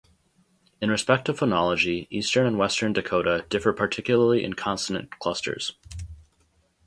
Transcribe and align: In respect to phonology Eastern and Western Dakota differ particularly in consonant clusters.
In 0.81 0.89
respect 0.89 1.25
to 1.25 1.33
phonology 1.33 2.07
Eastern 2.09 2.47
and 2.47 2.57
Western 2.57 2.91
Dakota 2.91 3.45
differ 3.51 3.71
particularly 3.71 4.43
in 4.43 4.53
consonant 4.53 5.11
clusters. 5.19 5.73